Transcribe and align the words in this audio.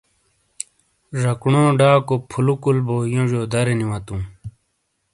ژَکُونو 1.21 1.63
ڈاکو 1.79 2.15
پُھلُوکُل 2.29 2.77
بو 2.87 2.97
یوجِیودَرینی 3.13 3.85
واتُوں۔ 3.89 4.21